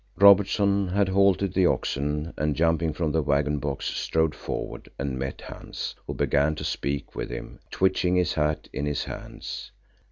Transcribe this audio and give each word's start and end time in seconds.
Robertson 0.17 0.87
had 0.87 1.09
halted 1.09 1.53
the 1.53 1.67
oxen 1.67 2.33
and 2.35 2.55
jumping 2.55 2.91
from 2.91 3.11
the 3.11 3.21
waggon 3.21 3.59
box 3.59 3.85
strode 3.85 4.33
forward 4.33 4.89
and 4.97 5.19
met 5.19 5.41
Hans, 5.41 5.93
who 6.07 6.15
began 6.15 6.55
to 6.55 6.63
speak 6.63 7.13
with 7.13 7.29
him, 7.29 7.59
twitching 7.69 8.15
his 8.15 8.33
hat 8.33 8.67
in 8.73 8.87
his 8.87 9.03
hands. 9.03 9.69